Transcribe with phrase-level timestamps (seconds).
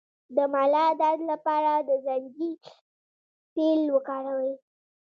[0.35, 2.55] د ملا درد لپاره د زنجبیل
[3.53, 4.53] تېل وکاروئ